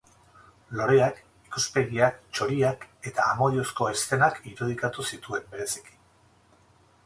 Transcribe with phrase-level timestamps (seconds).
[0.77, 1.19] Loreak,
[1.49, 5.99] ikuspegiak, txoriak eta amodiozko eszenak irudikatu zituen, bereziki.